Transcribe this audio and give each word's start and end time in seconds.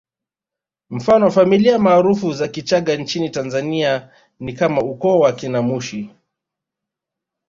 Mfano 0.89 1.31
familia 1.31 1.79
maarufu 1.79 2.33
za 2.33 2.47
Kichaga 2.47 2.95
nchini 2.95 3.29
Tanzania 3.29 4.09
ni 4.39 4.53
kama 4.53 4.81
ukoo 4.81 5.19
wa 5.19 5.29
akina 5.29 5.61
Mushi 5.61 6.09